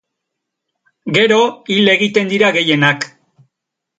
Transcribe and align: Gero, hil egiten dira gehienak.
Gero, 1.17 1.37
hil 1.75 1.93
egiten 1.95 2.33
dira 2.33 2.51
gehienak. 2.57 3.09